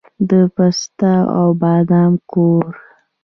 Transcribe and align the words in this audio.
د 0.29 0.31
پسته 0.55 1.13
او 1.39 1.47
بادام 1.61 2.13
کور. 2.31 2.67